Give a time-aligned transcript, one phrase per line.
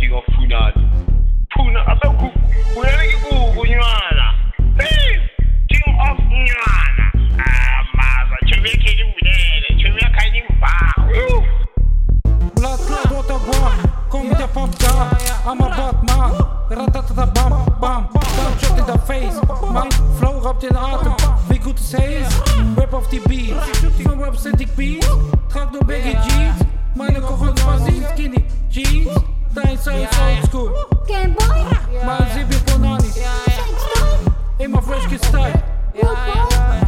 [0.00, 0.72] king of Funad.
[1.52, 2.12] Funad, I said,
[2.74, 4.28] where you go, Gunyana?
[4.80, 5.28] Hey,
[5.68, 7.06] king of Gunyana.
[7.38, 10.96] Ah, Maza, Jamaica, you there, Jamaica, you back.
[12.54, 13.76] Blood, blood, water, bomb.
[14.10, 15.16] Come to pop down.
[15.44, 16.30] I'm a bad man.
[16.70, 18.08] Ratatata, bam, bam.
[18.10, 19.38] Down, shot in the face.
[19.70, 19.88] My
[20.18, 21.50] flow rubbed in the heart.
[21.50, 22.40] Wie goed is hees?
[22.74, 23.54] Rap off the beat.
[24.02, 25.04] From rap zet beat.
[25.52, 26.56] Gaat door Baggy Jeans.
[26.94, 29.29] Meine Kochen war sie skinny Jeans.
[29.54, 30.72] Dein Size Oldschool.
[31.06, 31.64] Gameboy,
[32.04, 33.14] Mein Sibi Bonanis.
[33.14, 35.54] Sextoy, Immer fresh gestylt.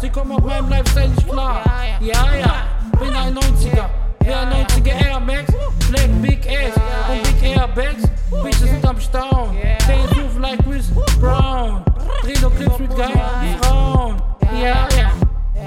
[0.00, 1.62] Sie kommen auf meinem Lifestyle nicht klar.
[2.00, 2.54] Ja, ja,
[2.98, 3.84] bin ein 90er.
[4.20, 5.52] Wer ein 90er Air Max,
[5.90, 6.74] Black Big Ass.
[7.10, 8.02] Und Big Airbags.
[8.42, 9.56] Bitches sind am Staunen.
[9.86, 10.90] Dance move like Chris
[11.20, 11.82] Brown.
[12.22, 13.20] Dreh nur Clips mit geilen
[13.62, 14.16] Frauen.
[14.52, 15.10] Ja, ja,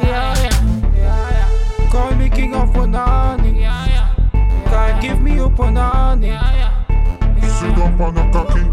[0.04, 1.90] ja, ja.
[1.92, 3.66] Call me King of Punani.
[4.66, 6.38] God give me a Punani.
[7.62, 8.64] Sit up on a cocky.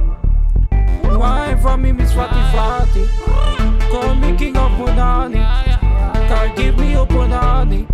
[1.14, 3.06] Wine for me, Miss Fatty Fatty.
[3.91, 5.44] Call me King of Punani.
[6.27, 7.86] God give me a Punani.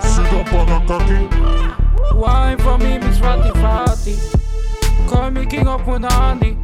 [0.00, 2.16] Sit up on a cocky.
[2.16, 4.16] Wine for me, Miss Fatty Fatty.
[5.08, 6.56] Call me King of Punani.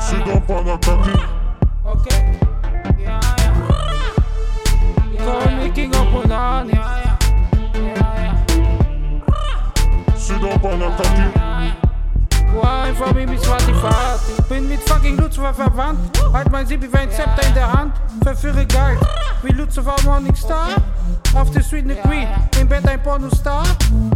[0.00, 1.20] Sit up on a cocky.
[1.84, 2.43] Okay.
[10.64, 11.44] Cocky.
[12.96, 14.42] For me, Miss Fatty Fatty.
[14.48, 15.98] Bin mit fucking Lucifer verwandt.
[16.32, 17.92] Halt mein Sibi wie ein Zepter in der Hand.
[18.22, 19.02] Verführe Geist.
[19.42, 20.68] Wie Lucifer Morning Star.
[21.34, 22.28] Auf der Street ne Queen.
[22.58, 23.64] Im Bett ein Pornostar.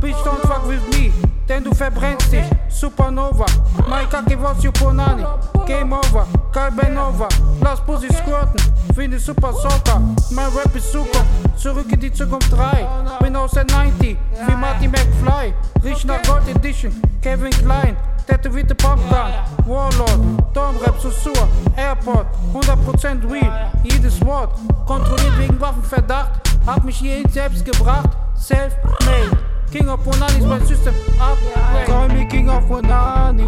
[0.00, 1.12] Bitch, don't fuck with me.
[1.48, 2.46] Denn du verbrennst dich.
[2.70, 3.44] Supernova.
[3.86, 5.24] Mein Kacke was you Ponani.
[5.66, 6.26] Game over.
[6.52, 7.28] Karl Benova.
[7.60, 8.60] Lass Pussy squirten.
[8.94, 10.00] Finde Super Soccer.
[10.30, 11.26] Mein Rap ist Zukunft.
[11.56, 12.86] Zurück in die Zukunft 3.
[13.20, 14.18] Bin aus der 90.
[14.46, 15.54] Wie Marty McFly.
[15.82, 16.92] Riech nach Gold Edition.
[17.22, 17.96] Kevin Klein.
[18.26, 19.32] Tätowierte Popgun,
[19.64, 20.18] Warlord,
[20.52, 24.50] Domrap, Susur, Airport, 100% Real, jedes Wort,
[24.84, 26.32] kontrolliert wegen Waffenverdacht,
[26.66, 29.30] hab mich hierhin selbst gebracht, self-made,
[29.72, 31.38] King of Bonani ist mein System, up,
[31.86, 33.46] call me King of Bonani,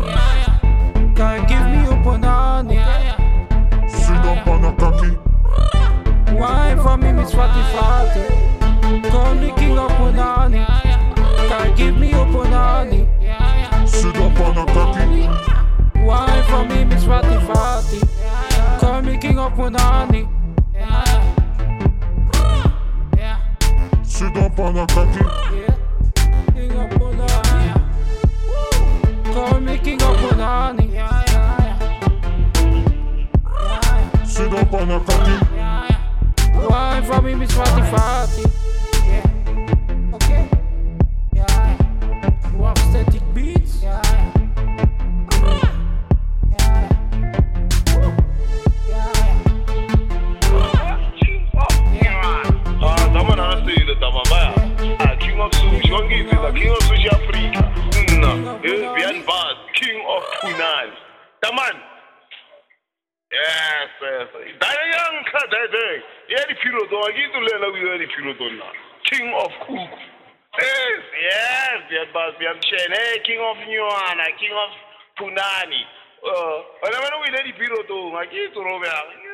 [1.14, 2.80] God give me a Bonani,
[3.86, 5.18] Sit up on a cocky.
[6.32, 7.60] wine for me, Miss Fatty,
[9.10, 9.69] call me King
[14.00, 15.28] Sit up on a cocky.
[16.00, 18.00] Wine for me, Miss Fatty Fatty.
[18.78, 20.26] Call me King of Punani.
[24.02, 25.24] Sit up on a cocky.
[26.54, 27.74] King of Punani.
[29.34, 30.86] Call me King of Punani.
[34.26, 35.36] Sit up on a cocky.
[36.70, 38.59] Wine for me, Miss Fatty Fatty.
[61.42, 61.76] Taman.
[63.32, 64.28] Yes, yes.
[64.58, 65.88] Daya yang ka dede.
[66.28, 68.66] Ye di piro do, wangi tu le la wiyo di piro na.
[69.06, 69.92] King of Cook.
[70.58, 72.90] Yes, yes, Bian Bas, Bian Chen.
[72.90, 74.72] Hey, King of Nyuana, King of
[75.18, 75.82] Punani.
[76.26, 79.29] Uh, wala mana wile di piro do, wangi tu robe.